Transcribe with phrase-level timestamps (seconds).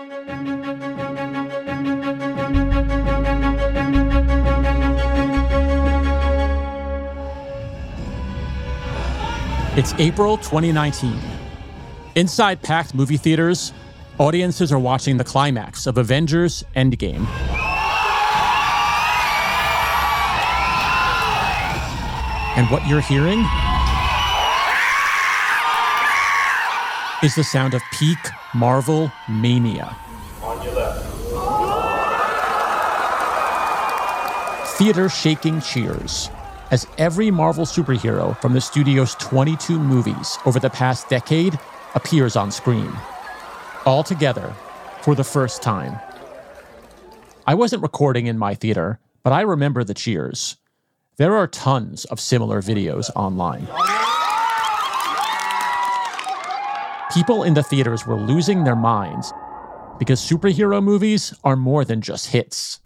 [0.00, 0.06] It's
[9.98, 11.18] April 2019.
[12.14, 13.72] Inside packed movie theaters,
[14.18, 17.26] audiences are watching the climax of Avengers Endgame.
[22.56, 23.44] And what you're hearing
[27.22, 28.18] is the sound of peak
[28.54, 29.96] Marvel mania.
[30.42, 31.04] On your left.
[34.78, 36.30] Theater shaking cheers
[36.70, 41.58] as every Marvel superhero from the studio's 22 movies over the past decade
[41.96, 42.92] appears on screen.
[43.84, 44.54] All together
[45.02, 45.98] for the first time.
[47.48, 50.56] I wasn't recording in my theater, but I remember the cheers.
[51.16, 53.66] There are tons of similar videos online.
[57.12, 59.32] People in the theaters were losing their minds
[59.98, 62.80] because superhero movies are more than just hits.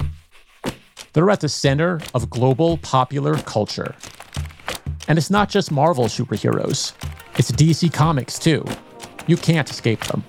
[1.13, 3.97] They're at the center of global popular culture.
[5.09, 6.93] And it's not just Marvel superheroes,
[7.37, 8.65] it's DC Comics too.
[9.27, 10.25] You can't escape them.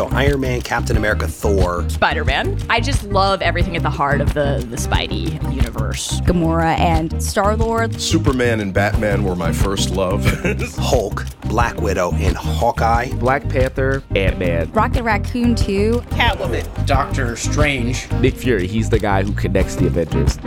[0.00, 2.58] So Iron Man, Captain America, Thor, Spider Man.
[2.70, 6.22] I just love everything at the heart of the, the Spidey universe.
[6.22, 8.00] Gamora and Star Lord.
[8.00, 10.24] Superman and Batman were my first love.
[10.78, 13.12] Hulk, Black Widow, and Hawkeye.
[13.16, 14.72] Black Panther, Ant Man.
[14.72, 16.02] Rocket Raccoon 2.
[16.12, 16.86] Catwoman.
[16.86, 18.10] Doctor Strange.
[18.22, 20.38] Nick Fury, he's the guy who connects the Avengers.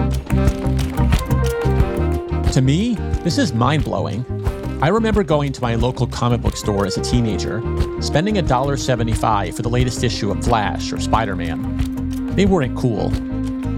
[2.54, 4.26] To me, this is mind blowing.
[4.84, 7.62] I remember going to my local comic book store as a teenager,
[8.02, 12.36] spending $1.75 for the latest issue of Flash or Spider Man.
[12.36, 13.06] They weren't cool,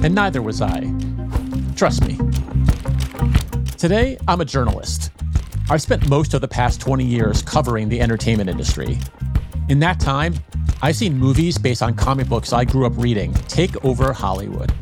[0.04, 0.92] and neither was I.
[1.76, 2.18] Trust me.
[3.78, 5.12] Today, I'm a journalist.
[5.70, 8.98] I've spent most of the past 20 years covering the entertainment industry.
[9.70, 10.34] In that time,
[10.82, 14.74] I've seen movies based on comic books I grew up reading take over Hollywood.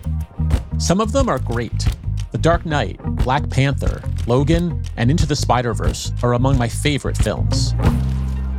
[0.78, 1.86] Some of them are great,
[2.32, 7.18] the Dark Knight, Black Panther, Logan, and Into the Spider Verse are among my favorite
[7.18, 7.74] films.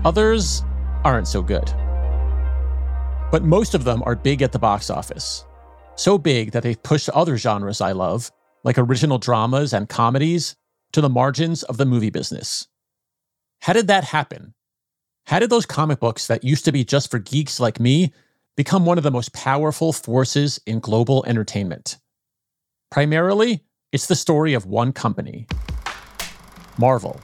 [0.04, 0.62] Others
[1.04, 1.72] aren't so good.
[3.30, 5.44] But most of them are big at the box office.
[5.96, 8.30] So big that they've pushed other genres I love,
[8.62, 10.54] like original dramas and comedies,
[10.92, 12.68] to the margins of the movie business.
[13.62, 14.54] How did that happen?
[15.26, 18.12] How did those comic books that used to be just for geeks like me
[18.56, 21.98] become one of the most powerful forces in global entertainment?
[22.90, 25.46] Primarily, it's the story of one company
[26.78, 27.20] Marvel,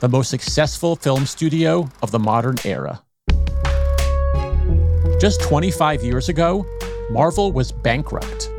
[0.00, 3.02] the most successful film studio of the modern era.
[5.20, 6.64] Just 25 years ago,
[7.10, 8.50] Marvel was bankrupt.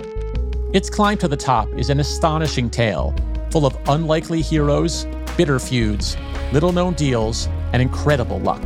[0.73, 3.15] Its climb to the top is an astonishing tale,
[3.49, 6.17] full of unlikely heroes, bitter feuds,
[6.53, 8.61] little known deals, and incredible luck.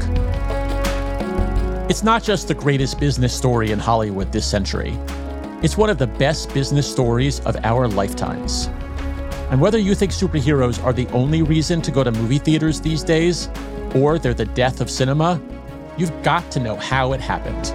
[1.89, 4.99] It's not just the greatest business story in Hollywood this century.
[5.63, 8.67] It's one of the best business stories of our lifetimes.
[9.49, 13.01] And whether you think superheroes are the only reason to go to movie theaters these
[13.01, 13.47] days,
[13.95, 15.41] or they're the death of cinema,
[15.95, 17.67] you've got to know how it happened.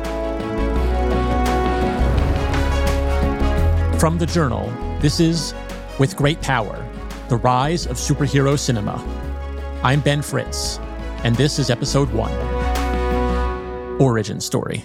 [3.98, 5.54] From the Journal, this is
[5.98, 6.86] With Great Power
[7.30, 9.02] The Rise of Superhero Cinema.
[9.82, 10.78] I'm Ben Fritz,
[11.24, 12.34] and this is episode one
[13.98, 14.84] Origin Story.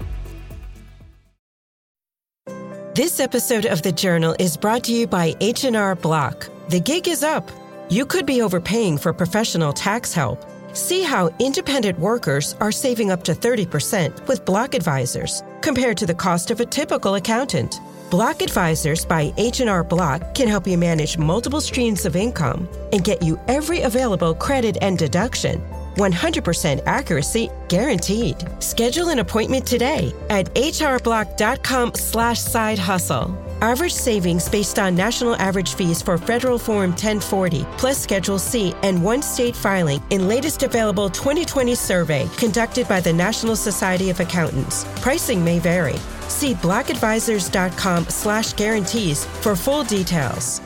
[2.93, 6.49] This episode of The Journal is brought to you by H&R Block.
[6.67, 7.49] The gig is up.
[7.89, 10.43] You could be overpaying for professional tax help.
[10.73, 16.13] See how independent workers are saving up to 30% with Block Advisors compared to the
[16.13, 17.79] cost of a typical accountant.
[18.11, 23.23] Block Advisors by H&R Block can help you manage multiple streams of income and get
[23.23, 25.63] you every available credit and deduction
[25.95, 28.35] 100% accuracy guaranteed.
[28.61, 33.37] Schedule an appointment today at hrblock.com slash side hustle.
[33.61, 39.01] Average savings based on national average fees for federal form 1040 plus schedule C and
[39.01, 44.83] one state filing in latest available 2020 survey conducted by the National Society of Accountants.
[44.99, 45.95] Pricing may vary.
[46.31, 50.61] See blockadvisors.com slash guarantees for full details.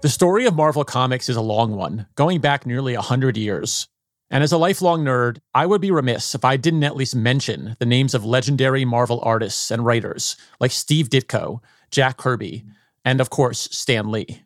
[0.00, 3.88] The story of Marvel Comics is a long one, going back nearly 100 years.
[4.30, 7.74] And as a lifelong nerd, I would be remiss if I didn't at least mention
[7.78, 11.60] the names of legendary Marvel artists and writers like Steve Ditko,
[11.90, 12.64] Jack Kirby,
[13.04, 14.42] and of course, Stan Lee.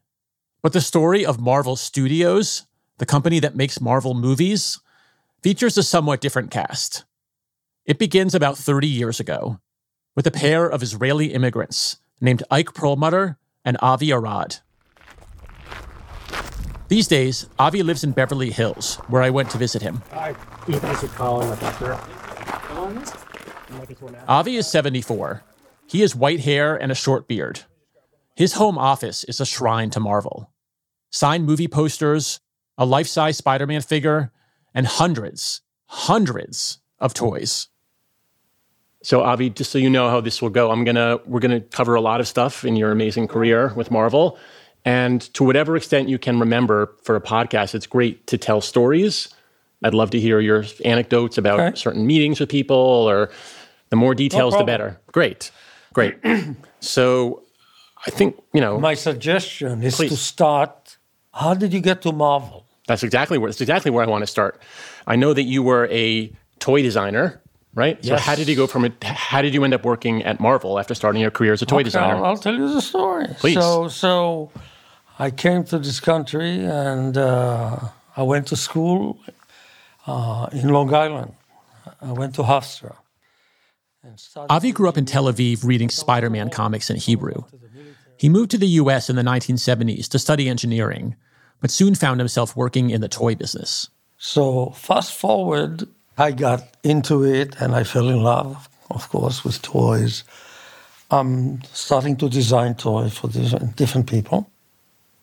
[0.62, 2.66] But the story of Marvel Studios,
[2.98, 4.80] the company that makes Marvel movies,
[5.42, 7.04] features a somewhat different cast.
[7.86, 9.60] It begins about 30 years ago
[10.14, 14.56] with a pair of Israeli immigrants named Ike Perlmutter and Avi Arad.
[16.88, 20.02] These days, Avi lives in Beverly Hills, where I went to visit him.
[20.10, 20.34] Hi,
[20.66, 21.98] you guys are calling doctor.
[24.26, 25.42] Avi is 74.
[25.86, 27.60] He has white hair and a short beard.
[28.38, 30.52] His home office is a shrine to Marvel.
[31.10, 32.38] Signed movie posters,
[32.76, 34.30] a life size Spider Man figure,
[34.72, 37.66] and hundreds, hundreds of toys.
[39.02, 41.96] So Avi, just so you know how this will go, I'm gonna we're gonna cover
[41.96, 44.38] a lot of stuff in your amazing career with Marvel.
[44.84, 49.34] And to whatever extent you can remember for a podcast, it's great to tell stories.
[49.82, 51.76] I'd love to hear your anecdotes about okay.
[51.76, 53.30] certain meetings with people or
[53.90, 55.00] the more details, no the better.
[55.10, 55.50] Great.
[55.92, 56.14] Great.
[56.78, 57.42] so
[58.08, 58.78] I think, you know.
[58.78, 60.10] My suggestion is please.
[60.10, 60.96] to start.
[61.32, 62.64] How did you get to Marvel?
[62.86, 64.60] That's exactly where that's exactly where I want to start.
[65.06, 67.40] I know that you were a toy designer,
[67.74, 68.02] right?
[68.02, 69.04] So how did you go from it?
[69.04, 71.76] How did you end up working at Marvel after starting your career as a toy
[71.76, 72.16] okay, designer?
[72.16, 73.26] I'll, I'll tell you the story.
[73.38, 73.54] Please.
[73.54, 74.50] So, so
[75.18, 77.78] I came to this country and uh,
[78.16, 79.20] I went to school
[80.06, 81.34] uh, in Long Island.
[82.00, 82.96] I went to Hofstra.
[84.48, 87.42] Avi grew up in Tel Aviv reading Spider Man comics in Hebrew.
[88.16, 91.16] He moved to the US in the 1970s to study engineering,
[91.60, 93.88] but soon found himself working in the toy business.
[94.18, 99.62] So, fast forward, I got into it and I fell in love, of course, with
[99.62, 100.24] toys.
[101.10, 104.50] I'm starting to design toys for different people.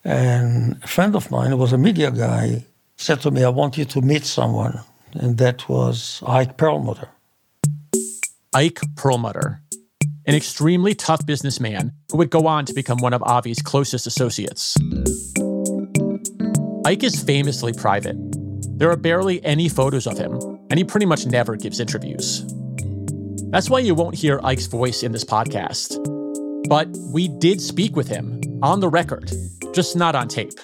[0.04, 3.78] And a friend of mine who was a media guy said to me, I want
[3.78, 4.80] you to meet someone.
[5.14, 7.10] And that was Ike Perlmutter.
[8.56, 9.62] Ike Perlmutter,
[10.26, 14.78] an extremely tough businessman who would go on to become one of Avi's closest associates.
[16.86, 18.16] Ike is famously private.
[18.80, 22.46] There are barely any photos of him, and he pretty much never gives interviews.
[23.52, 26.00] That's why you won't hear Ike's voice in this podcast.
[26.70, 29.34] But we did speak with him on the record
[29.74, 30.58] just not on tape.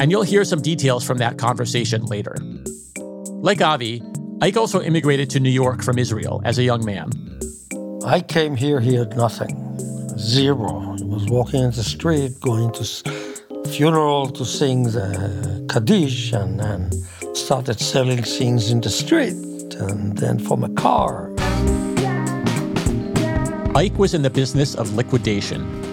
[0.00, 2.34] And you'll hear some details from that conversation later.
[3.28, 4.02] Like Avi,
[4.40, 7.10] Ike also immigrated to New York from Israel as a young man.
[8.04, 9.54] I came here, he had nothing.
[10.18, 10.94] Zero.
[10.98, 12.84] He was walking in the street, going to
[13.68, 16.90] funeral to sing the Kaddish, and then
[17.34, 19.34] started selling things in the street,
[19.78, 21.30] and then from a car.
[23.74, 25.84] Ike was in the business of liquidation,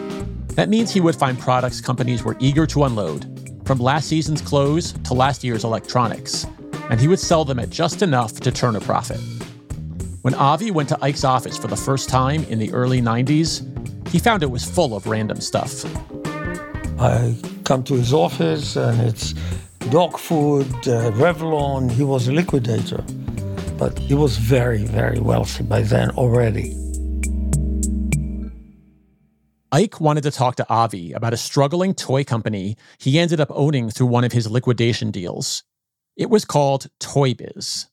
[0.55, 3.25] that means he would find products companies were eager to unload,
[3.65, 6.45] from last season's clothes to last year's electronics,
[6.91, 9.19] and he would sell them at just enough to turn a profit.
[10.23, 13.65] When Avi went to Ike's office for the first time in the early 90s,
[14.09, 15.85] he found it was full of random stuff.
[16.99, 19.33] I come to his office and it's
[19.89, 21.89] dog food, uh, Revlon.
[21.89, 23.01] He was a liquidator,
[23.77, 26.75] but he was very, very wealthy by then already.
[29.71, 33.89] Ike wanted to talk to Avi about a struggling toy company he ended up owning
[33.89, 35.63] through one of his liquidation deals.
[36.15, 37.87] It was called Toy Biz.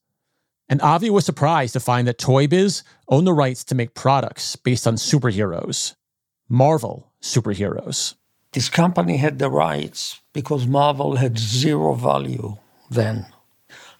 [0.68, 4.56] And Avi was surprised to find that Toy Biz owned the rights to make products
[4.56, 5.94] based on superheroes,
[6.48, 8.14] Marvel superheroes.
[8.52, 12.56] This company had the rights because Marvel had zero value
[12.90, 13.26] then.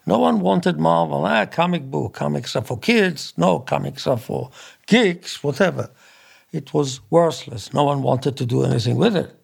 [0.07, 1.27] No one wanted Marvel.
[1.27, 2.15] Ah, comic book.
[2.15, 3.35] Comics are for kids.
[3.37, 4.51] No, comics are for
[4.87, 5.91] geeks, whatever
[6.53, 7.73] it was worthless.
[7.75, 9.38] No one wanted to do anything with it.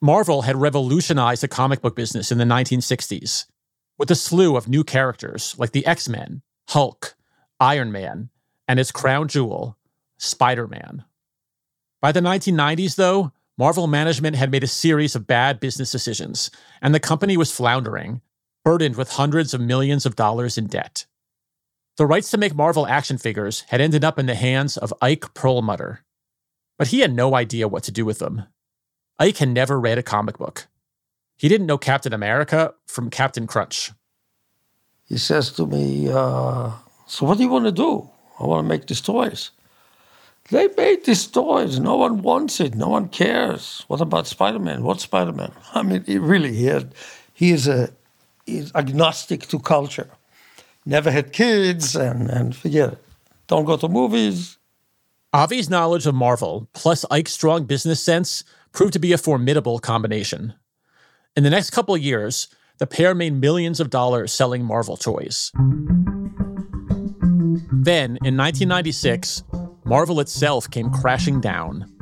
[0.00, 3.46] Marvel had revolutionized the comic book business in the 1960s
[3.98, 7.16] with a slew of new characters like the X Men, Hulk,
[7.58, 8.30] Iron Man,
[8.68, 9.76] and its crown jewel,
[10.16, 11.04] Spider Man.
[12.00, 16.48] By the 1990s, though, Marvel management had made a series of bad business decisions,
[16.80, 18.20] and the company was floundering,
[18.64, 21.06] burdened with hundreds of millions of dollars in debt.
[21.96, 25.34] The rights to make Marvel action figures had ended up in the hands of Ike
[25.34, 26.04] Perlmutter,
[26.78, 28.44] but he had no idea what to do with them.
[29.18, 30.66] Ike had never read a comic book.
[31.36, 33.92] He didn't know Captain America from Captain Crunch.
[35.04, 36.72] He says to me, uh,
[37.06, 38.08] So, what do you want to do?
[38.38, 39.50] I want to make these toys.
[40.50, 41.78] They made these toys.
[41.78, 42.74] No one wants it.
[42.74, 43.84] No one cares.
[43.88, 44.82] What about Spider Man?
[44.82, 45.52] What Spider Man?
[45.74, 46.94] I mean, he really, he, had,
[47.34, 47.90] he is a,
[48.46, 50.10] he's agnostic to culture
[50.88, 52.98] never had kids, and, and forget it.
[53.46, 54.56] Don't go to movies.
[55.34, 60.54] Avi's knowledge of Marvel, plus Ike's strong business sense, proved to be a formidable combination.
[61.36, 62.48] In the next couple years,
[62.78, 65.50] the pair made millions of dollars selling Marvel toys.
[67.72, 69.42] Then, in 1996,
[69.84, 71.92] Marvel itself came crashing down.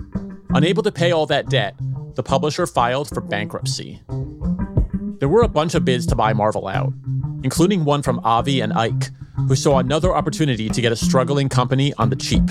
[0.50, 1.74] Unable to pay all that debt,
[2.14, 4.00] the publisher filed for bankruptcy.
[5.18, 6.92] There were a bunch of bids to buy Marvel out,
[7.42, 9.10] including one from Avi and Ike,
[9.48, 12.42] who saw another opportunity to get a struggling company on the cheap.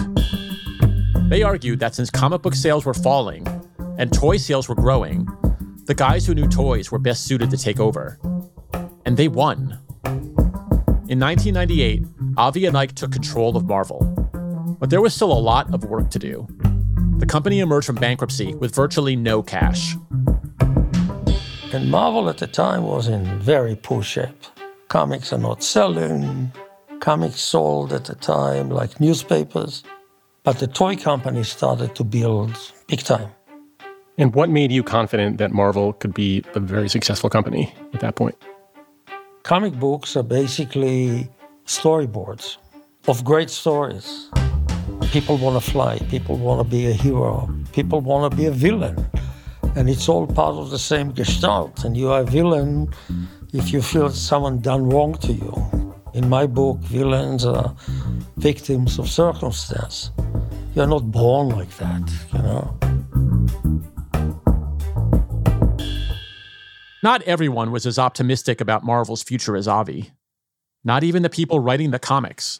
[1.30, 3.46] They argued that since comic book sales were falling
[3.98, 5.28] and toy sales were growing,
[5.86, 8.20] the guys who knew toys were best suited to take over.
[9.06, 9.80] And they won.
[11.08, 12.04] In 1998,
[12.38, 14.02] Avi and Ike took control of Marvel.
[14.80, 16.48] But there was still a lot of work to do.
[17.20, 19.96] The company emerged from bankruptcy with virtually no cash.
[21.72, 24.44] And Marvel at the time was in very poor shape.
[24.88, 26.52] Comics are not selling.
[27.00, 29.84] Comics sold at the time like newspapers.
[30.44, 32.56] But the toy company started to build
[32.88, 33.30] big time.
[34.18, 38.16] And what made you confident that Marvel could be a very successful company at that
[38.16, 38.36] point?
[39.44, 41.30] Comic books are basically
[41.66, 42.58] storyboards
[43.10, 44.30] of great stories.
[45.12, 48.52] People want to fly, people want to be a hero, people want to be a
[48.52, 49.06] villain.
[49.76, 51.84] And it's all part of the same gestalt.
[51.84, 52.94] And you are a villain
[53.54, 55.94] if you feel someone done wrong to you.
[56.14, 57.76] In my book, villains are
[58.38, 60.12] victims of circumstance.
[60.74, 62.80] You're not born like that, you know.
[67.06, 70.10] Not everyone was as optimistic about Marvel's future as Avi.
[70.84, 72.60] Not even the people writing the comics.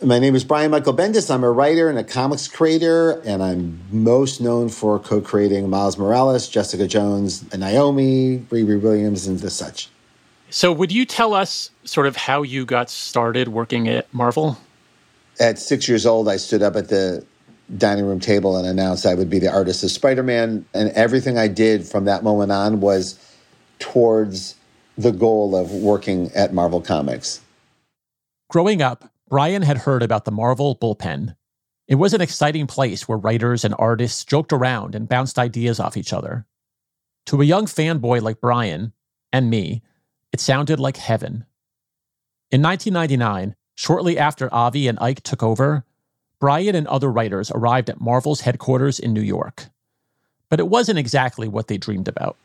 [0.00, 1.34] My name is Brian Michael Bendis.
[1.34, 5.98] I'm a writer and a comics creator, and I'm most known for co creating Miles
[5.98, 9.88] Morales, Jessica Jones, and Naomi, Riri Williams, and the such.
[10.50, 14.58] So, would you tell us sort of how you got started working at Marvel?
[15.40, 17.26] At six years old, I stood up at the
[17.78, 20.64] dining room table and announced I would be the artist of Spider Man.
[20.72, 23.18] And everything I did from that moment on was
[23.80, 24.54] towards
[24.96, 27.40] the goal of working at Marvel Comics.
[28.48, 31.36] Growing up, Brian had heard about the Marvel bullpen.
[31.88, 35.96] It was an exciting place where writers and artists joked around and bounced ideas off
[35.96, 36.46] each other.
[37.26, 38.92] To a young fanboy like Brian,
[39.32, 39.82] and me,
[40.32, 41.46] it sounded like heaven.
[42.50, 45.84] In 1999, shortly after Avi and Ike took over,
[46.40, 49.66] Brian and other writers arrived at Marvel's headquarters in New York.
[50.48, 52.36] But it wasn't exactly what they dreamed about.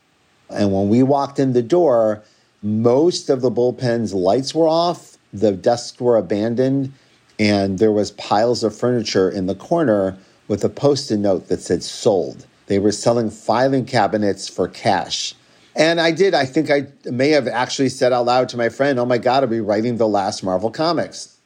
[0.50, 2.22] And when we walked in the door,
[2.62, 6.92] most of the bullpen's lights were off, the desks were abandoned,
[7.38, 10.16] and there was piles of furniture in the corner
[10.48, 12.46] with a post-it note that said sold.
[12.66, 15.34] They were selling filing cabinets for cash.
[15.74, 16.32] And I did.
[16.34, 19.42] I think I may have actually said out loud to my friend, "Oh my god,
[19.42, 21.36] I'll be writing the last Marvel comics."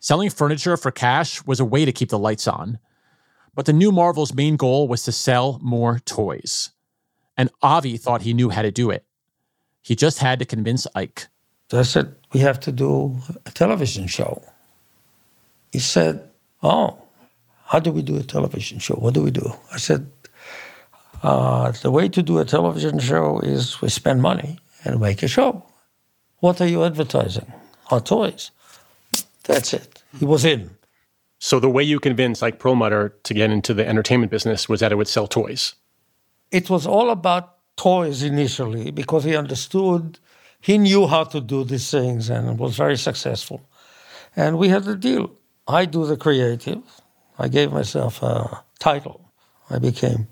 [0.00, 2.78] Selling furniture for cash was a way to keep the lights on.
[3.54, 6.70] But the new Marvel's main goal was to sell more toys
[7.38, 9.04] and Avi thought he knew how to do it.
[9.80, 11.28] He just had to convince Ike.
[11.72, 13.16] I said, We have to do
[13.46, 14.42] a television show.
[15.72, 16.28] He said,
[16.62, 16.98] Oh,
[17.66, 18.94] how do we do a television show?
[18.94, 19.52] What do we do?
[19.72, 20.10] I said,
[21.22, 25.28] uh, The way to do a television show is we spend money and make a
[25.28, 25.64] show.
[26.40, 27.52] What are you advertising?
[27.90, 28.50] Our toys.
[29.44, 30.02] That's it.
[30.18, 30.70] He was in.
[31.38, 34.90] So the way you convinced Ike Perlmutter to get into the entertainment business was that
[34.90, 35.74] it would sell toys
[36.50, 40.18] it was all about toys initially because he understood,
[40.60, 43.68] he knew how to do these things and was very successful.
[44.34, 45.30] And we had a deal.
[45.66, 46.82] I do the creative.
[47.38, 49.32] I gave myself a title.
[49.70, 50.28] I became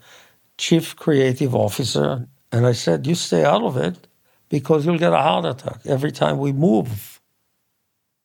[0.58, 2.26] chief creative officer.
[2.50, 4.06] And I said, You stay out of it
[4.48, 7.20] because you'll get a heart attack every time we move.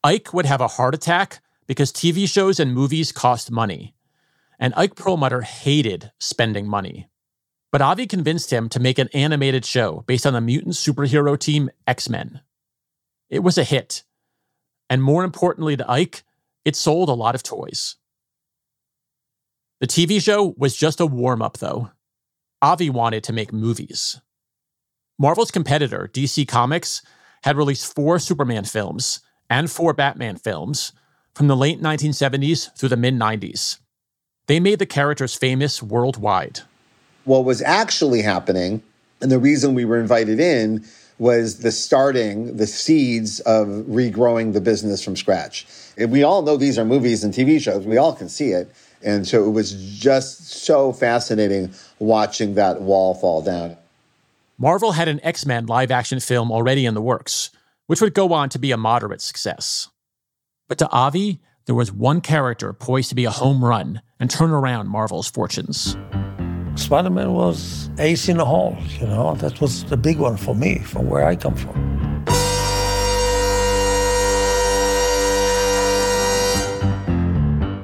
[0.03, 3.93] Ike would have a heart attack because TV shows and movies cost money.
[4.60, 7.10] And Ike Perlmutter hated spending money.
[7.71, 11.69] But Avi convinced him to make an animated show based on the mutant superhero team
[11.87, 12.41] X Men.
[13.29, 14.03] It was a hit.
[14.89, 16.23] And more importantly to Ike,
[16.65, 17.95] it sold a lot of toys.
[19.79, 21.91] The TV show was just a warm up, though.
[22.61, 24.19] Avi wanted to make movies.
[25.17, 27.01] Marvel's competitor, DC Comics,
[27.43, 30.91] had released four Superman films and four Batman films
[31.33, 33.79] from the late 1970s through the mid 90s.
[34.47, 36.61] They made the characters famous worldwide
[37.23, 38.81] what was actually happening,
[39.21, 40.85] and the reason we were invited in
[41.19, 45.67] was the starting, the seeds of regrowing the business from scratch.
[45.95, 48.73] And we all know these are movies and TV shows, we all can see it.
[49.03, 53.77] And so it was just so fascinating watching that wall fall down.
[54.57, 57.51] Marvel had an X Men live action film already in the works,
[57.87, 59.89] which would go on to be a moderate success.
[60.67, 64.51] But to Avi, there was one character poised to be a home run and turn
[64.51, 65.95] around Marvel's fortunes.
[66.75, 69.35] Spider Man was ace in the hole, you know.
[69.35, 71.91] That was the big one for me, from where I come from.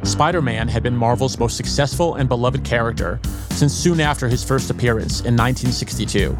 [0.04, 3.20] Spider Man had been Marvel's most successful and beloved character
[3.52, 6.36] since soon after his first appearance in 1962.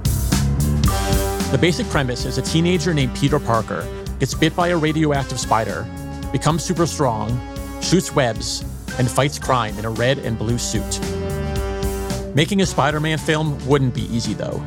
[1.52, 3.88] The basic premise is a teenager named Peter Parker
[4.20, 5.86] gets bit by a radioactive spider,
[6.32, 7.30] becomes super strong,
[7.82, 8.64] shoots webs,
[8.98, 11.00] and fights crime in a red and blue suit.
[12.36, 14.62] Making a Spider Man film wouldn't be easy, though.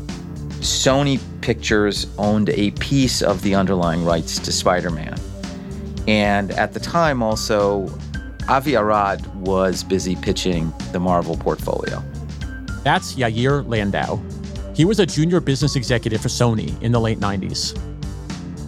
[0.61, 5.17] Sony Pictures owned a piece of the underlying rights to Spider Man.
[6.09, 7.89] And at the time, also,
[8.49, 12.01] Avi Arad was busy pitching the Marvel portfolio.
[12.85, 14.21] That's Yair Landau.
[14.73, 17.77] He was a junior business executive for Sony in the late 90s.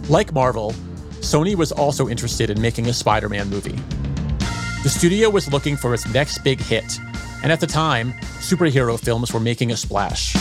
[0.09, 0.73] Like Marvel,
[1.21, 3.79] Sony was also interested in making a Spider Man movie.
[4.83, 6.99] The studio was looking for its next big hit,
[7.41, 10.35] and at the time, superhero films were making a splash.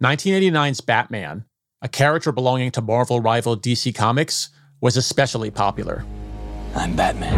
[0.00, 1.44] 1989's Batman,
[1.82, 6.04] a character belonging to Marvel rival DC Comics, was especially popular.
[6.74, 7.34] I'm Batman.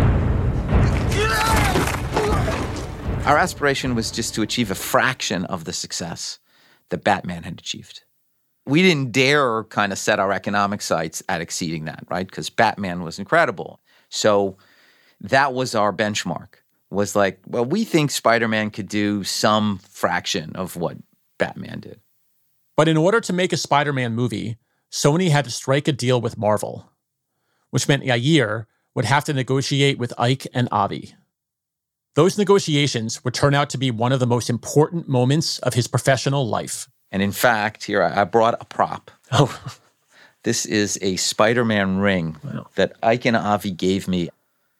[3.26, 6.38] Our aspiration was just to achieve a fraction of the success
[6.88, 8.02] that Batman had achieved.
[8.66, 12.26] We didn't dare kind of set our economic sights at exceeding that, right?
[12.26, 13.80] Because Batman was incredible.
[14.10, 14.56] So
[15.20, 16.54] that was our benchmark.
[16.90, 20.96] Was like, well, we think Spider-Man could do some fraction of what
[21.38, 22.00] Batman did.
[22.76, 24.58] But in order to make a Spider Man movie,
[24.90, 26.89] Sony had to strike a deal with Marvel,
[27.70, 31.14] which meant Yair would have to negotiate with Ike and Avi.
[32.14, 35.86] Those negotiations would turn out to be one of the most important moments of his
[35.86, 36.88] professional life.
[37.12, 39.10] And in fact, here I brought a prop.
[39.32, 39.60] Oh.
[40.42, 42.66] This is a Spider Man ring wow.
[42.76, 44.30] that Ike and Avi gave me.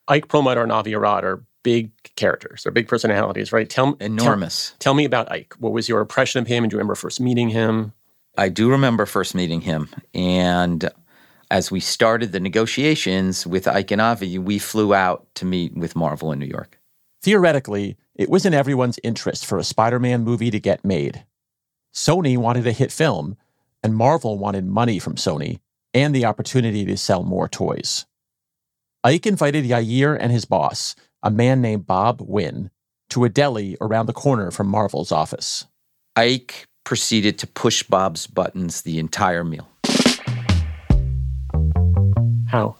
[0.08, 2.62] Ike Perlmutter and Avi Arad are big characters.
[2.62, 3.68] They're big personalities, right?
[3.68, 4.70] Tell enormous.
[4.70, 5.54] Tell, tell, me about Ike.
[5.58, 6.64] What was your impression of him?
[6.64, 7.92] And do you remember first meeting him?
[8.38, 10.88] I do remember first meeting him, and
[11.50, 15.96] as we started the negotiations with Ike and Avi, we flew out to meet with
[15.96, 16.78] Marvel in New York.
[17.22, 21.24] Theoretically, it was in everyone's interest for a Spider-Man movie to get made.
[21.92, 23.36] Sony wanted a hit film,
[23.82, 25.60] and Marvel wanted money from Sony
[25.92, 28.06] and the opportunity to sell more toys.
[29.02, 32.70] Ike invited Yair and his boss, a man named Bob Wynn,
[33.08, 35.66] to a deli around the corner from Marvel's office.
[36.14, 39.69] Ike proceeded to push Bob's buttons the entire meal.
[42.50, 42.74] How?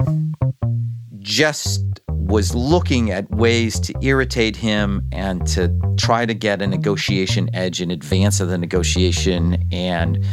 [1.20, 7.48] Just was looking at ways to irritate him and to try to get a negotiation
[7.54, 9.62] edge in advance of the negotiation.
[9.70, 10.26] And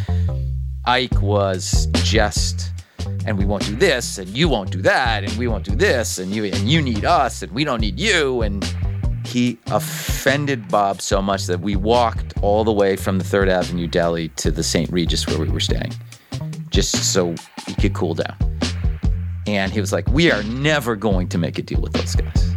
[0.86, 2.71] Ike was just,
[3.28, 6.17] and we won't do this, and you won't do that, and we won't do this,
[6.17, 8.65] and you and you need us, and we don't need you, and
[9.23, 13.86] he offended Bob so much that we walked all the way from the Third Avenue
[13.86, 14.91] Deli to the St.
[14.91, 15.93] Regis where we were staying,
[16.71, 17.36] just so
[17.67, 18.46] he could cool down.
[19.47, 22.53] And he was like, We are never going to make a deal with those guys.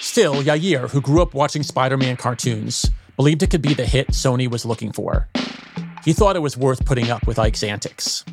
[0.00, 4.08] Still, Yair, who grew up watching Spider Man cartoons, believed it could be the hit
[4.08, 5.28] Sony was looking for.
[6.04, 8.24] He thought it was worth putting up with Ike's antics.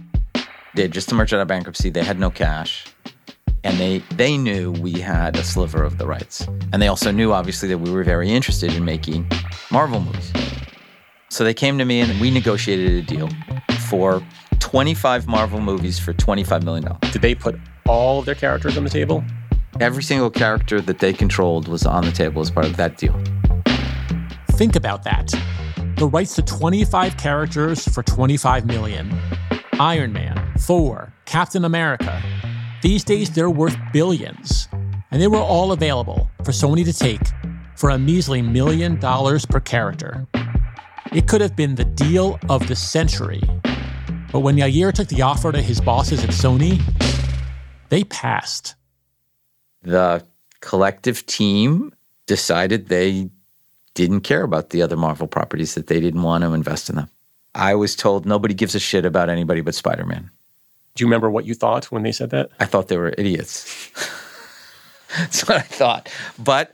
[0.75, 2.85] They had just emerged out of bankruptcy, they had no cash
[3.63, 7.31] and they they knew we had a sliver of the rights and they also knew
[7.31, 9.29] obviously that we were very interested in making
[9.71, 10.33] marvel movies
[11.29, 13.29] so they came to me and we negotiated a deal
[13.87, 14.23] for
[14.71, 17.11] 25 marvel movies for 25 million dollars.
[17.11, 19.21] Did they put all of their characters on the table?
[19.81, 23.21] Every single character that they controlled was on the table as part of that deal.
[24.51, 25.33] Think about that.
[25.97, 29.13] The rights to 25 characters for 25 million.
[29.73, 32.23] Iron man thor captain america.
[32.81, 34.69] These days, they're worth billions,
[35.11, 37.19] and they were all available for Sony to take
[37.75, 40.25] for a measly million dollars per character.
[41.11, 43.41] It could have been the deal of the century.
[44.31, 46.81] But when Yair took the offer to his bosses at Sony,
[47.89, 48.75] they passed.
[49.83, 50.25] The
[50.61, 51.93] collective team
[52.27, 53.29] decided they
[53.93, 57.09] didn't care about the other Marvel properties, that they didn't want to invest in them.
[57.53, 60.29] I was told nobody gives a shit about anybody but Spider Man.
[60.95, 62.49] Do you remember what you thought when they said that?
[62.59, 63.89] I thought they were idiots.
[65.17, 66.09] That's what I thought.
[66.39, 66.71] But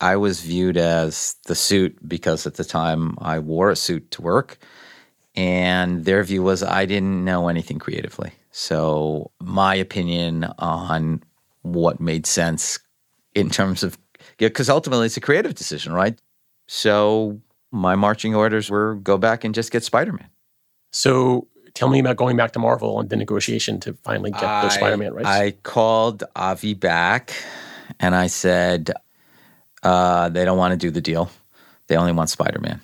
[0.00, 4.22] I was viewed as the suit because at the time I wore a suit to
[4.22, 4.58] work.
[5.34, 8.32] And their view was I didn't know anything creatively.
[8.52, 11.22] So my opinion on
[11.62, 12.78] what made sense
[13.34, 13.98] in terms of
[14.38, 16.16] because ultimately it's a creative decision, right?
[16.66, 17.40] So
[17.72, 20.28] my marching orders were go back and just get Spider-Man.
[20.92, 24.62] So tell me about going back to Marvel and the negotiation to finally get I,
[24.62, 25.28] those Spider-Man rights.
[25.28, 27.34] I called Avi back
[27.98, 28.92] and I said
[29.82, 31.30] uh, they don't want to do the deal.
[31.88, 32.80] They only want Spider-Man.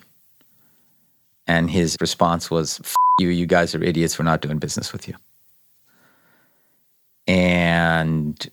[1.50, 2.80] And his response was,
[3.18, 4.16] "You, you guys are idiots.
[4.16, 5.16] We're not doing business with you."
[7.26, 8.48] And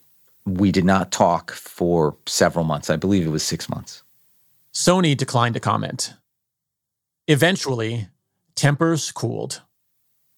[0.45, 2.89] we did not talk for several months.
[2.89, 4.01] I believe it was six months.
[4.73, 6.15] Sony declined to comment.
[7.27, 8.07] Eventually,
[8.55, 9.62] tempers cooled.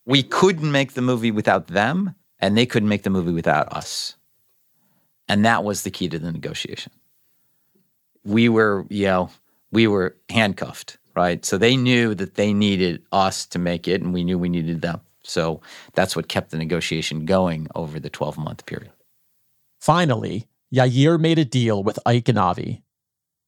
[0.06, 4.16] We couldn't make the movie without them, and they couldn't make the movie without us.
[5.30, 6.92] And that was the key to the negotiation.
[8.26, 9.30] We were, you know,
[9.72, 11.44] we were handcuffed, right?
[11.44, 14.82] So they knew that they needed us to make it, and we knew we needed
[14.82, 15.02] them.
[15.24, 15.60] So
[15.94, 18.94] that's what kept the negotiation going over the 12 month period.
[19.82, 22.84] Finally, Yair made a deal with Ike and Avi.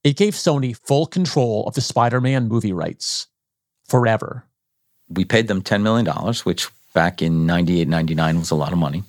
[0.03, 3.27] It gave Sony full control of the Spider Man movie rights
[3.87, 4.43] forever.
[5.07, 6.05] We paid them $10 million,
[6.43, 9.03] which back in 98, 99 was a lot of money.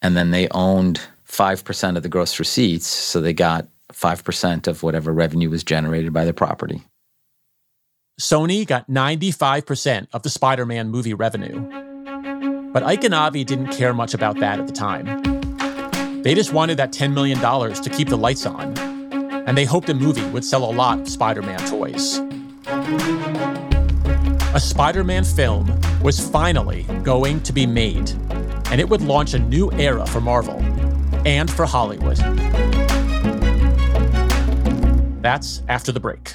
[0.00, 2.86] And then they owned 5% of the gross receipts.
[2.86, 6.82] So they got 5% of whatever revenue was generated by the property.
[8.20, 11.58] Sony got 95% of the Spider Man movie revenue.
[12.72, 16.22] But Ike and Avi didn't care much about that at the time.
[16.22, 19.94] They just wanted that $10 million to keep the lights on, and they hoped the
[19.94, 22.20] movie would sell a lot of Spider Man toys.
[24.54, 25.68] A Spider Man film
[26.00, 28.10] was finally going to be made,
[28.70, 30.60] and it would launch a new era for Marvel
[31.26, 32.18] and for Hollywood.
[35.20, 36.34] That's after the break.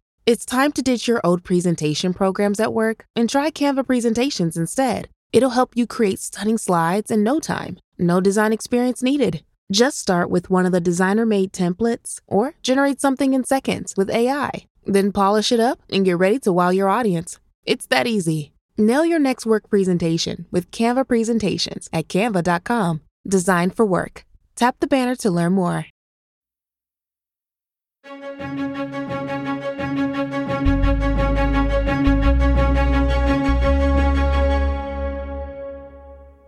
[0.31, 5.09] It's time to ditch your old presentation programs at work and try Canva presentations instead.
[5.33, 7.79] It'll help you create stunning slides in no time.
[7.97, 9.43] No design experience needed.
[9.73, 14.09] Just start with one of the designer made templates or generate something in seconds with
[14.09, 14.51] AI.
[14.85, 17.37] Then polish it up and get ready to wow your audience.
[17.65, 18.53] It's that easy.
[18.77, 23.01] Nail your next work presentation with Canva presentations at canva.com.
[23.27, 24.23] Designed for work.
[24.55, 25.87] Tap the banner to learn more.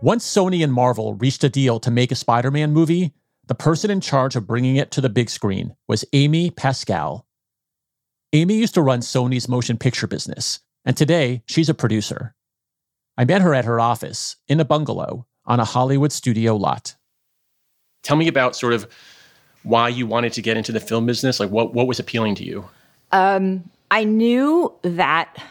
[0.04, 3.14] Once Sony and Marvel reached a deal to make a Spider Man movie,
[3.46, 7.26] the person in charge of bringing it to the big screen was Amy Pascal.
[8.34, 12.34] Amy used to run Sony's motion picture business, and today she's a producer.
[13.16, 16.96] I met her at her office in a bungalow on a Hollywood studio lot.
[18.02, 18.86] Tell me about sort of
[19.62, 21.40] why you wanted to get into the film business.
[21.40, 22.68] Like, what, what was appealing to you?
[23.10, 25.42] Um, I knew that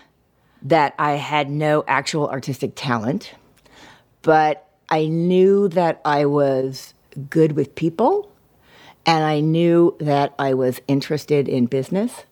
[0.62, 3.34] that I had no actual artistic talent,
[4.24, 6.94] but I knew that I was
[7.30, 8.32] good with people,
[9.06, 12.24] and I knew that I was interested in business.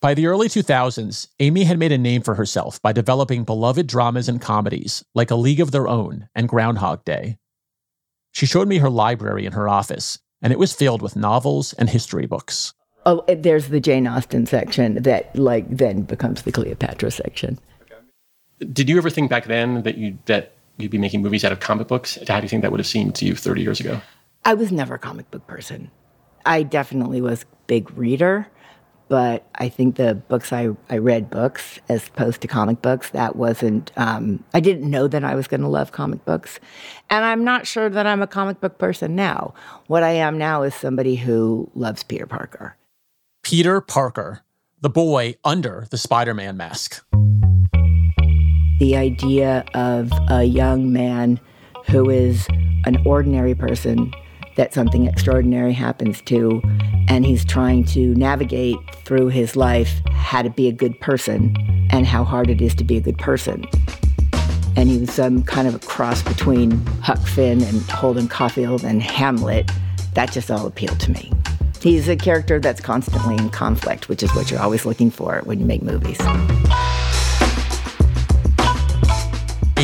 [0.00, 4.28] By the early 2000s, Amy had made a name for herself by developing beloved dramas
[4.28, 7.38] and comedies like A League of Their Own and Groundhog Day.
[8.32, 11.88] She showed me her library in her office, and it was filled with novels and
[11.88, 12.74] history books.
[13.06, 17.58] Oh, eh, there's the Jane Austen section that like then becomes the Cleopatra section.
[18.58, 21.60] Did you ever think back then that you that you'd be making movies out of
[21.60, 22.18] comic books?
[22.28, 24.00] How do you think that would have seemed to you 30 years ago?
[24.44, 25.90] I was never a comic book person.
[26.44, 28.46] I definitely was a big reader,
[29.08, 33.36] but I think the books I, I read books as opposed to comic books, that
[33.36, 36.60] wasn't, um, I didn't know that I was going to love comic books.
[37.10, 39.54] And I'm not sure that I'm a comic book person now.
[39.86, 42.76] What I am now is somebody who loves Peter Parker.
[43.42, 44.42] Peter Parker,
[44.80, 47.04] the boy under the Spider Man mask.
[48.78, 51.40] The idea of a young man
[51.86, 52.46] who is
[52.84, 54.12] an ordinary person
[54.56, 56.60] that something extraordinary happens to,
[57.08, 61.56] and he's trying to navigate through his life how to be a good person
[61.90, 63.64] and how hard it is to be a good person.
[64.76, 69.02] And he was some kind of a cross between Huck Finn and Holden Caulfield and
[69.02, 69.70] Hamlet.
[70.12, 71.32] That just all appealed to me.
[71.80, 75.60] He's a character that's constantly in conflict, which is what you're always looking for when
[75.60, 76.18] you make movies.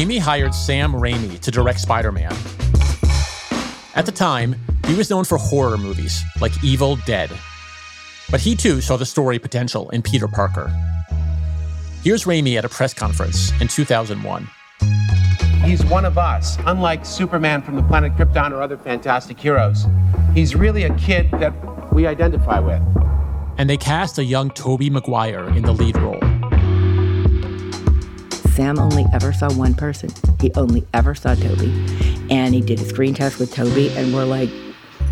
[0.03, 2.33] Amy hired Sam Raimi to direct Spider Man.
[3.95, 4.57] At the time,
[4.89, 7.31] he was known for horror movies like Evil Dead.
[8.29, 10.73] But he too saw the story potential in Peter Parker.
[12.03, 14.51] Here's Raimi at a press conference in 2001.
[15.63, 19.87] He's one of us, unlike Superman from the planet Krypton or other fantastic heroes.
[20.35, 21.55] He's really a kid that
[21.95, 22.83] we identify with.
[23.57, 26.32] And they cast a young Tobey Maguire in the lead role.
[28.55, 30.11] Sam only ever saw one person.
[30.39, 31.73] He only ever saw Tobey.
[32.31, 34.51] And he did a screen test with Tobey, and we're like,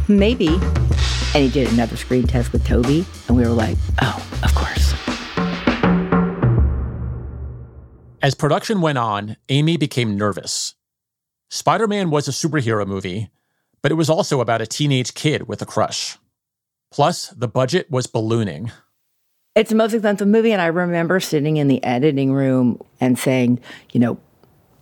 [0.08, 0.48] maybe.
[0.48, 4.92] And he did another screen test with Tobey, and we were like, oh, of course.
[8.20, 10.74] As production went on, Amy became nervous.
[11.48, 13.30] Spider Man was a superhero movie,
[13.80, 16.18] but it was also about a teenage kid with a crush.
[16.92, 18.70] Plus, the budget was ballooning.
[19.56, 23.60] It's the most expensive movie, and I remember sitting in the editing room and saying,
[23.92, 24.18] you know,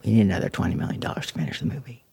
[0.04, 2.04] we need another $20 million to finish the movie.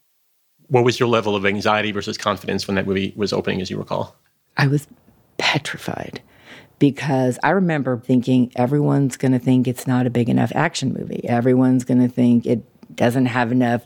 [0.67, 3.77] What was your level of anxiety versus confidence when that movie was opening, as you
[3.77, 4.15] recall?
[4.57, 4.87] I was
[5.37, 6.21] petrified
[6.79, 11.27] because I remember thinking everyone's going to think it's not a big enough action movie.
[11.27, 12.63] Everyone's going to think it
[12.95, 13.85] doesn't have enough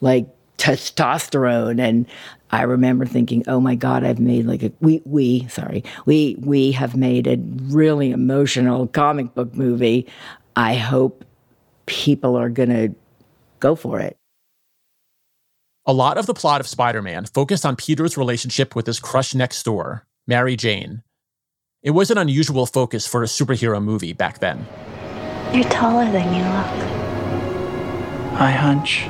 [0.00, 0.26] like
[0.58, 2.06] testosterone and
[2.50, 5.82] I remember thinking, "Oh my god, I've made like a we we sorry.
[6.04, 7.38] We we have made a
[7.72, 10.06] really emotional comic book movie.
[10.54, 11.24] I hope
[11.86, 12.94] people are going to
[13.58, 14.16] go for it."
[15.86, 19.34] A lot of the plot of Spider Man focused on Peter's relationship with his crush
[19.34, 21.02] next door, Mary Jane.
[21.82, 24.66] It was an unusual focus for a superhero movie back then.
[25.52, 28.40] You're taller than you look.
[28.40, 29.08] I hunch.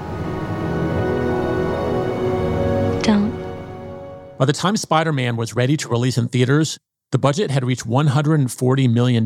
[3.07, 3.31] Don't.
[4.37, 6.77] By the time Spider Man was ready to release in theaters,
[7.13, 9.25] the budget had reached $140 million,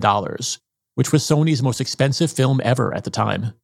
[0.96, 3.54] which was Sony's most expensive film ever at the time.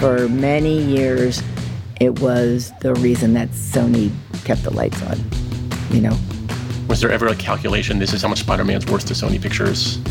[0.00, 1.42] For many years,
[2.00, 4.10] it was the reason that Sony
[4.44, 5.18] kept the lights on,
[5.90, 6.16] you know,
[6.88, 10.02] Was there ever a calculation, this is how much Spider Man's worth to Sony Pictures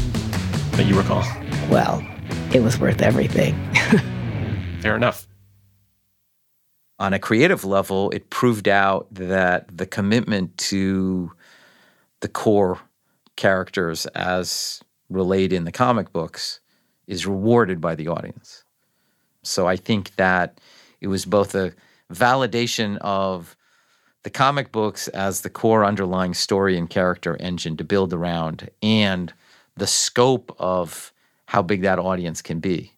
[0.74, 1.24] that you recall?
[1.72, 2.06] well,
[2.54, 3.56] it was worth everything.
[4.82, 5.04] Fair mm-hmm.
[5.04, 5.28] enough.
[7.00, 11.32] on a creative level, it proved out that the commitment to
[12.20, 12.80] the core
[13.36, 16.60] characters as relayed in the comic books
[17.08, 18.64] is rewarded by the audience.
[19.44, 20.60] So I think that
[21.00, 21.74] it was both a
[22.14, 23.56] validation of
[24.24, 29.34] the comic books as the core underlying story and character engine to build around and
[29.78, 31.14] the scope of
[31.46, 32.94] how big that audience can be.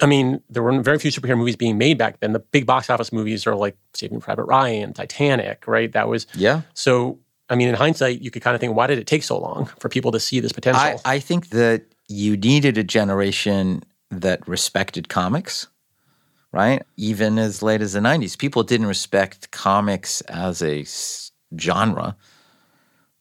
[0.00, 2.32] I mean, there were very few superhero movies being made back then.
[2.32, 5.90] The big box office movies are like Saving Private Ryan, Titanic, right?
[5.92, 6.62] That was Yeah.
[6.74, 7.18] so.
[7.48, 9.66] I mean, in hindsight, you could kind of think, why did it take so long
[9.78, 11.00] for people to see this potential?
[11.04, 15.68] I, I think that you needed a generation that respected comics,
[16.50, 16.82] right?
[16.96, 22.16] Even as late as the 90s, people didn't respect comics as a s- genre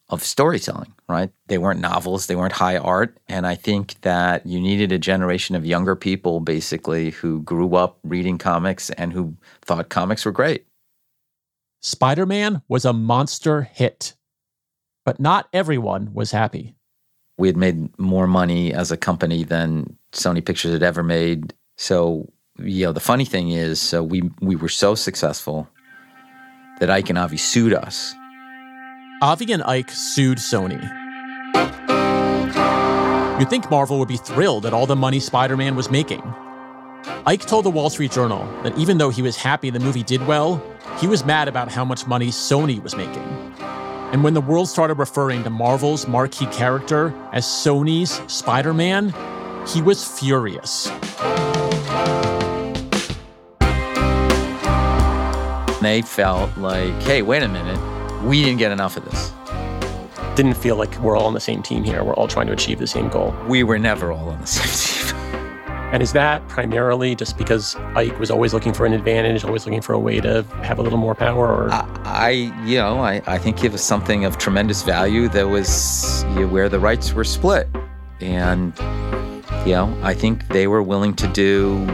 [0.09, 1.31] of storytelling, right?
[1.47, 3.17] They weren't novels, they weren't high art.
[3.27, 7.99] And I think that you needed a generation of younger people basically who grew up
[8.03, 10.65] reading comics and who thought comics were great.
[11.81, 14.15] Spider Man was a monster hit,
[15.05, 16.75] but not everyone was happy.
[17.37, 21.53] we had made more money as a company than Sony Pictures had ever made.
[21.77, 25.67] So you know, the funny thing is, so we we were so successful
[26.79, 28.15] that Ike and Avi sued us.
[29.21, 30.82] Avi and Ike sued Sony.
[33.39, 36.21] You'd think Marvel would be thrilled at all the money Spider Man was making.
[37.25, 40.25] Ike told the Wall Street Journal that even though he was happy the movie did
[40.28, 40.62] well,
[40.99, 43.23] he was mad about how much money Sony was making.
[44.12, 49.13] And when the world started referring to Marvel's marquee character as Sony's Spider Man,
[49.65, 50.89] he was furious.
[55.82, 57.94] They felt like, hey, wait a minute,
[58.25, 59.31] we didn't get enough of this.
[60.35, 62.03] Didn't feel like we're all on the same team here.
[62.03, 63.33] We're all trying to achieve the same goal.
[63.47, 64.65] We were never all on the same
[65.11, 65.25] team.
[65.91, 69.81] And is that primarily just because Ike was always looking for an advantage, always looking
[69.81, 71.47] for a way to have a little more power?
[71.47, 72.29] Or I, I
[72.65, 76.47] you know, I, I think it was something of tremendous value that was you know,
[76.47, 77.69] where the rights were split.
[78.19, 78.73] And,
[79.65, 81.85] you know, I think they were willing to do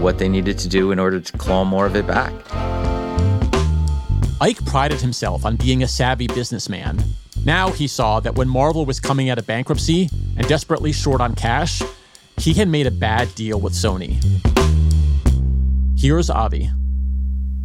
[0.00, 2.32] what they needed to do in order to claw more of it back.
[4.38, 7.02] Ike prided himself on being a savvy businessman.
[7.46, 11.34] Now he saw that when Marvel was coming out of bankruptcy and desperately short on
[11.34, 11.80] cash,
[12.36, 14.18] he had made a bad deal with Sony.
[15.98, 16.70] Here's Avi.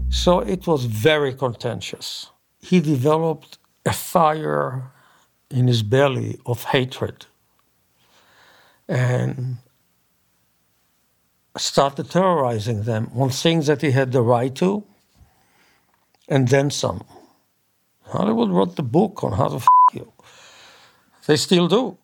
[0.09, 2.29] So it was very contentious.
[2.61, 4.91] He developed a fire
[5.49, 7.25] in his belly of hatred
[8.87, 9.57] and
[11.57, 14.85] started terrorizing them on things that he had the right to
[16.31, 17.03] and then some.
[18.05, 20.11] Hollywood wrote the book on how to f you.
[21.27, 21.97] They still do.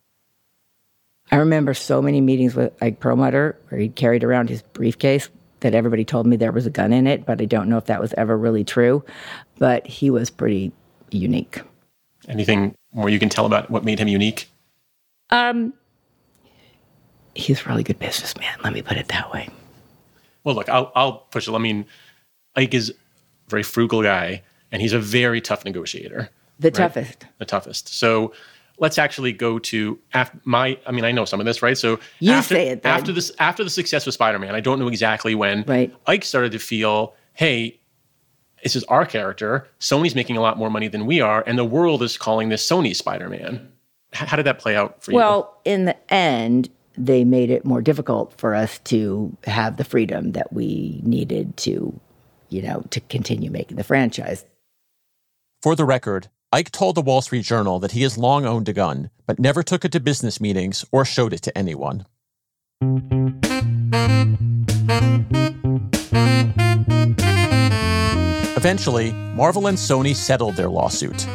[1.32, 5.28] I remember so many meetings with Ike Perlmutter where he carried around his briefcase
[5.60, 7.86] that everybody told me there was a gun in it, but I don't know if
[7.86, 9.04] that was ever really true.
[9.58, 10.72] But he was pretty
[11.10, 11.60] unique.
[12.28, 14.50] Anything more you can tell about what made him unique?
[15.30, 15.74] Um,
[17.34, 18.54] he's a really good businessman.
[18.62, 19.48] Let me put it that way.
[20.44, 21.52] Well, look, I'll, I'll push it.
[21.52, 21.86] I mean,
[22.56, 22.94] Ike is a
[23.48, 26.30] very frugal guy, and he's a very tough negotiator.
[26.58, 26.74] The right?
[26.74, 27.26] toughest.
[27.38, 27.88] The toughest.
[27.88, 28.32] So
[28.78, 30.78] let's actually go to after my.
[30.86, 31.76] I mean, I know some of this, right?
[31.76, 32.96] So You after, say it then.
[32.96, 35.64] after this, after the success with Spider-Man, I don't know exactly when.
[35.66, 35.94] Right.
[36.06, 37.78] Ike started to feel, hey,
[38.62, 39.68] this is our character.
[39.78, 42.68] Sony's making a lot more money than we are, and the world is calling this
[42.68, 43.72] Sony Spider-Man.
[44.12, 45.16] How did that play out for you?
[45.16, 50.32] Well, in the end, they made it more difficult for us to have the freedom
[50.32, 52.00] that we needed to,
[52.48, 54.44] you know, to continue making the franchise.
[55.62, 58.72] For the record, Ike told the Wall Street Journal that he has long owned a
[58.72, 62.06] gun, but never took it to business meetings or showed it to anyone.
[68.56, 71.26] Eventually, Marvel and Sony settled their lawsuit.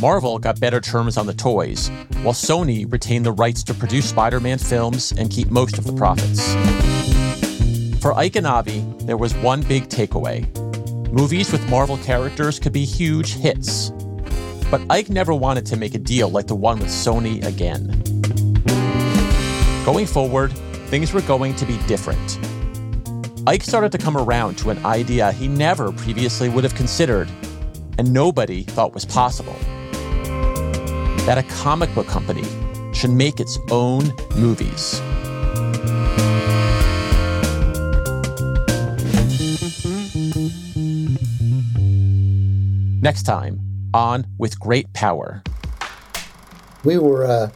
[0.00, 1.88] Marvel got better terms on the toys,
[2.22, 5.92] while Sony retained the rights to produce Spider Man films and keep most of the
[5.92, 6.54] profits.
[8.00, 10.46] For Ike and Avi, there was one big takeaway
[11.12, 13.90] movies with Marvel characters could be huge hits.
[14.70, 17.86] But Ike never wanted to make a deal like the one with Sony again.
[19.84, 20.52] Going forward,
[20.90, 22.38] things were going to be different.
[23.46, 27.28] Ike started to come around to an idea he never previously would have considered,
[27.96, 29.56] and nobody thought was possible
[31.24, 32.44] that a comic book company
[32.92, 35.00] should make its own movies.
[43.08, 43.58] Next time
[43.94, 45.42] on With Great Power.
[46.84, 47.50] We were a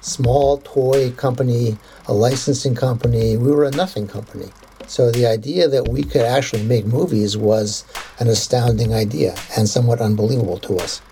[0.00, 3.36] small toy company, a licensing company.
[3.36, 4.46] We were a nothing company.
[4.86, 7.84] So the idea that we could actually make movies was
[8.18, 11.02] an astounding idea and somewhat unbelievable to us.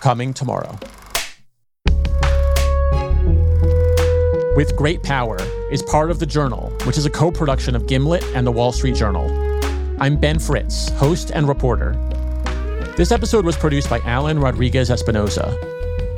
[0.00, 0.76] Coming tomorrow.
[4.56, 5.38] With Great Power
[5.70, 8.72] is part of The Journal, which is a co production of Gimlet and The Wall
[8.72, 9.30] Street Journal.
[10.00, 12.07] I'm Ben Fritz, host and reporter.
[12.98, 15.56] This episode was produced by Alan Rodriguez Espinosa,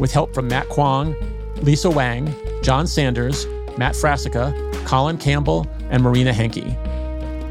[0.00, 1.14] with help from Matt Kwong,
[1.56, 4.54] Lisa Wang, John Sanders, Matt Frassica,
[4.86, 6.64] Colin Campbell, and Marina Henke.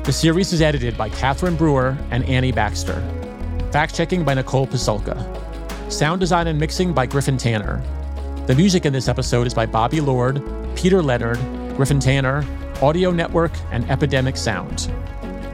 [0.04, 3.00] The series is edited by Catherine Brewer and Annie Baxter.
[3.72, 5.22] Fact checking by Nicole Pasulka.
[5.92, 7.84] Sound design and mixing by Griffin Tanner.
[8.48, 10.42] The music in this episode is by Bobby Lord,
[10.76, 11.38] Peter Leonard,
[11.78, 12.44] Griffin Tanner,
[12.82, 14.92] Audio Network, and Epidemic Sound.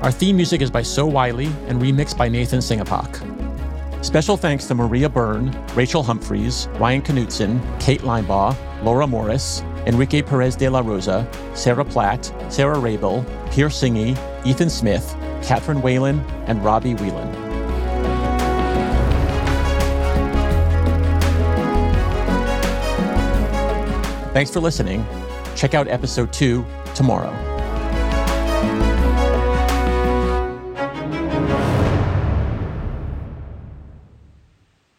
[0.01, 3.34] Our theme music is by So Wylie and remixed by Nathan Singapak.
[4.05, 10.55] Special thanks to Maria Byrne, Rachel Humphreys, Ryan Knutson, Kate Linebaugh, Laura Morris, Enrique Perez
[10.55, 16.93] de la Rosa, Sarah Platt, Sarah Rabel, Pierre Singy, Ethan Smith, Catherine Whalen, and Robbie
[16.93, 17.33] Whelan.
[24.33, 25.03] Thanks for listening.
[25.55, 27.54] Check out episode two tomorrow.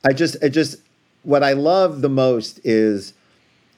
[0.06, 0.76] I just, I just,
[1.22, 3.12] what I love the most is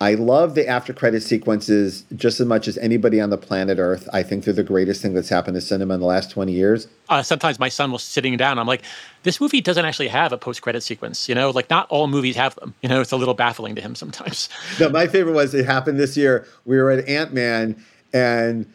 [0.01, 4.09] I love the after credit sequences just as much as anybody on the planet Earth.
[4.13, 6.87] I think they're the greatest thing that's happened to cinema in the last 20 years.
[7.09, 8.61] Uh, sometimes my son was sitting down.
[8.61, 8.83] I'm like,
[9.25, 11.29] this movie doesn't actually have a post credit sequence.
[11.29, 12.75] You know, like not all movies have them.
[12.81, 14.49] You know, it's a little baffling to him sometimes.
[14.79, 16.47] No, my favorite was it happened this year.
[16.65, 18.71] We were at Ant Man and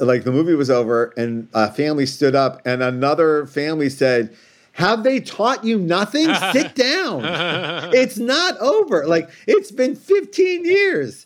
[0.00, 4.34] like the movie was over and a family stood up and another family said,
[4.76, 6.32] have they taught you nothing?
[6.52, 7.22] Sit down.
[7.94, 9.06] it's not over.
[9.06, 11.25] Like it's been 15 years.